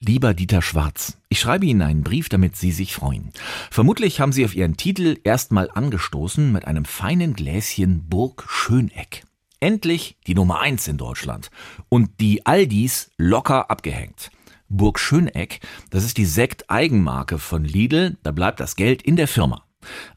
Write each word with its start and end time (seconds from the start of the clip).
Lieber 0.00 0.34
Dieter 0.34 0.60
Schwarz, 0.60 1.16
ich 1.30 1.40
schreibe 1.40 1.64
Ihnen 1.64 1.80
einen 1.80 2.02
Brief, 2.02 2.28
damit 2.28 2.54
Sie 2.54 2.70
sich 2.70 2.94
freuen. 2.94 3.32
Vermutlich 3.70 4.20
haben 4.20 4.32
Sie 4.32 4.44
auf 4.44 4.54
Ihren 4.54 4.76
Titel 4.76 5.18
erstmal 5.24 5.70
angestoßen 5.70 6.52
mit 6.52 6.66
einem 6.66 6.84
feinen 6.84 7.32
Gläschen 7.32 8.06
Burg 8.06 8.44
Schöneck. 8.46 9.24
Endlich 9.58 10.18
die 10.26 10.34
Nummer 10.34 10.60
eins 10.60 10.86
in 10.86 10.98
Deutschland. 10.98 11.50
Und 11.88 12.20
die 12.20 12.44
Aldis 12.44 13.10
locker 13.16 13.70
abgehängt. 13.70 14.30
Burg 14.68 14.98
Schöneck, 14.98 15.60
das 15.88 16.04
ist 16.04 16.18
die 16.18 16.26
Sekt-Eigenmarke 16.26 17.38
von 17.38 17.64
Lidl, 17.64 18.18
da 18.22 18.32
bleibt 18.32 18.60
das 18.60 18.76
Geld 18.76 19.00
in 19.00 19.16
der 19.16 19.28
Firma. 19.28 19.65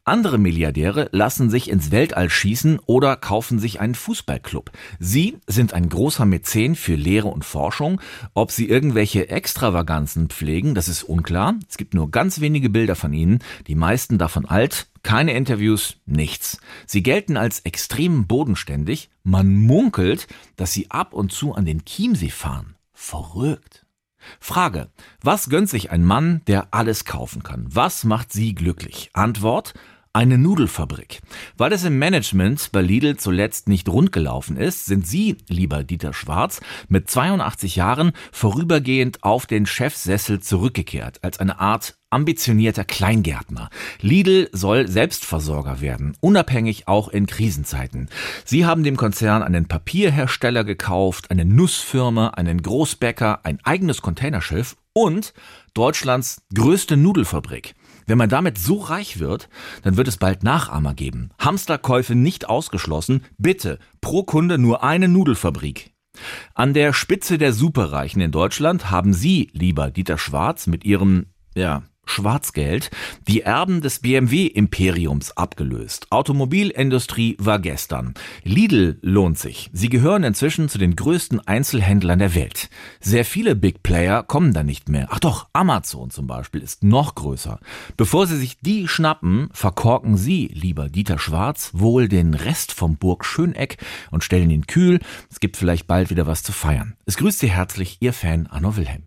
Andere 0.04 0.38
Milliardäre 0.38 1.10
lassen 1.12 1.50
sich 1.50 1.70
ins 1.70 1.92
Weltall 1.92 2.30
schießen 2.30 2.80
oder 2.86 3.16
kaufen 3.16 3.60
sich 3.60 3.80
einen 3.80 3.96
Fußballclub. 3.96 4.72
Sie 5.00 5.38
sind 5.48 5.74
ein 5.74 5.90
großer 5.90 6.26
Mäzen 6.26 6.76
für 6.76 6.96
Lehre 6.96 7.28
und 7.28 7.46
Forschung. 7.46 8.02
Ob 8.34 8.52
sie 8.52 8.68
irgendwelche 8.68 9.30
Extravaganzen 9.30 10.30
pflegen, 10.30 10.76
das 10.76 10.88
ist 10.88 11.04
unklar. 11.04 11.56
Es 11.70 11.78
gibt 11.78 11.94
nur 11.94 12.12
ganz 12.12 12.40
wenige 12.42 12.70
Bilder 12.70 12.96
von 12.96 13.14
ihnen, 13.14 13.40
die 13.68 13.76
meisten 13.76 14.18
davon 14.18 14.46
alt, 14.46 14.88
keine 15.04 15.34
Interviews, 15.34 15.98
nichts. 16.06 16.60
Sie 16.86 17.04
gelten 17.04 17.38
als 17.38 17.62
extrem 17.62 18.28
bodenständig. 18.28 19.10
Man 19.24 19.56
munkelt, 19.56 20.28
dass 20.56 20.74
sie 20.74 20.92
ab 20.92 21.14
und 21.14 21.32
zu 21.32 21.54
an 21.54 21.66
den 21.66 21.86
Chiemsee 21.86 22.30
fahren. 22.30 22.76
Verrückt. 22.94 23.86
Frage. 24.40 24.90
Was 25.22 25.50
gönnt 25.50 25.70
sich 25.70 25.92
ein 25.92 26.04
Mann, 26.04 26.42
der 26.48 26.68
alles 26.72 27.06
kaufen 27.06 27.44
kann? 27.44 27.68
Was 27.70 28.04
macht 28.04 28.32
Sie 28.32 28.56
glücklich? 28.56 29.10
Antwort. 29.14 29.74
Eine 30.12 30.40
Nudelfabrik. 30.40 31.22
Weil 31.56 31.72
es 31.72 31.84
im 31.84 32.00
Management 32.00 32.72
bei 32.72 32.82
Lidl 32.82 33.18
zuletzt 33.18 33.70
nicht 33.70 33.88
rund 33.88 34.12
gelaufen 34.12 34.58
ist, 34.58 34.88
sind 34.88 35.06
Sie, 35.06 35.38
lieber 35.48 35.84
Dieter 35.84 36.14
Schwarz, 36.14 36.62
mit 36.88 37.12
82 37.12 37.76
Jahren 37.76 38.14
vorübergehend 38.32 39.24
auf 39.24 39.46
den 39.46 39.68
Chefsessel 39.68 40.40
zurückgekehrt, 40.40 41.24
als 41.24 41.40
eine 41.40 41.60
Art 41.60 41.96
ambitionierter 42.10 42.86
Kleingärtner. 42.86 43.70
Lidl 44.02 44.50
soll 44.52 44.88
Selbstversorger 44.88 45.80
werden, 45.80 46.18
unabhängig 46.22 46.88
auch 46.88 47.10
in 47.10 47.28
Krisenzeiten. 47.28 48.10
Sie 48.46 48.66
haben 48.66 48.84
dem 48.84 48.98
Konzern 48.98 49.44
einen 49.44 49.68
Papierhersteller 49.68 50.64
gekauft, 50.64 51.30
eine 51.30 51.46
Nussfirma, 51.46 52.30
einen 52.30 52.64
Großbäcker, 52.64 53.42
ein 53.44 53.60
eigenes 53.64 54.02
Containerschiff 54.02 54.76
und 54.94 55.36
Deutschlands 55.76 56.42
größte 56.56 56.98
Nudelfabrik. 56.98 57.76
Wenn 58.10 58.18
man 58.18 58.28
damit 58.28 58.58
so 58.58 58.78
reich 58.78 59.20
wird, 59.20 59.50
dann 59.84 59.96
wird 59.96 60.08
es 60.08 60.18
bald 60.18 60.42
Nachahmer 60.42 60.96
geben. 60.96 61.30
Hamsterkäufe 61.38 62.16
nicht 62.16 62.50
ausgeschlossen. 62.50 63.24
Bitte 63.38 63.78
pro 64.02 64.24
Kunde 64.24 64.58
nur 64.58 64.84
eine 64.84 65.08
Nudelfabrik. 65.08 65.92
An 66.56 66.74
der 66.74 66.92
Spitze 66.92 67.38
der 67.38 67.54
Superreichen 67.54 68.20
in 68.20 68.32
Deutschland 68.32 68.90
haben 68.90 69.14
Sie, 69.14 69.52
lieber 69.54 69.92
Dieter 69.92 70.18
Schwarz, 70.18 70.66
mit 70.66 70.86
Ihrem, 70.86 71.28
ja, 71.54 71.84
Schwarzgeld 72.10 72.92
die 73.28 73.42
Erben 73.42 73.82
des 73.82 74.00
BMW-Imperiums 74.00 75.38
abgelöst. 75.38 76.08
Automobilindustrie 76.10 77.36
war 77.40 77.60
gestern. 77.60 78.14
Lidl 78.44 78.98
lohnt 79.02 79.38
sich. 79.38 79.70
Sie 79.74 79.90
gehören 79.90 80.24
inzwischen 80.24 80.70
zu 80.70 80.78
den 80.78 80.96
größten 80.96 81.40
Einzelhändlern 81.48 82.20
der 82.20 82.36
Welt. 82.36 82.70
Sehr 83.00 83.26
viele 83.26 83.56
Big 83.56 83.84
Player 83.84 84.24
kommen 84.24 84.54
da 84.54 84.64
nicht 84.64 84.90
mehr. 84.90 85.08
Ach 85.12 85.20
doch, 85.20 85.48
Amazon 85.54 86.10
zum 86.10 86.28
Beispiel 86.28 86.62
ist 86.62 86.84
noch 86.84 87.16
größer. 87.16 87.60
Bevor 87.98 88.28
Sie 88.28 88.38
sich 88.38 88.60
die 88.60 88.88
schnappen, 88.88 89.50
verkorken 89.54 90.18
Sie, 90.18 90.48
lieber 90.48 90.90
Dieter 90.90 91.20
Schwarz, 91.20 91.72
wohl 91.74 92.08
den 92.08 92.34
Rest 92.34 92.74
vom 92.74 92.98
Burg 92.98 93.26
Schöneck 93.26 93.78
und 94.12 94.24
stellen 94.24 94.50
ihn 94.50 94.68
kühl. 94.68 95.00
Es 95.30 95.40
gibt 95.40 95.58
vielleicht 95.58 95.88
bald 95.88 96.10
wieder 96.10 96.28
was 96.28 96.44
zu 96.44 96.52
feiern. 96.52 96.96
Es 97.06 97.18
grüßt 97.18 97.40
Sie 97.40 97.52
herzlich 97.52 97.98
Ihr 98.00 98.14
Fan 98.14 98.48
Arno 98.48 98.76
Wilhelm. 98.76 99.04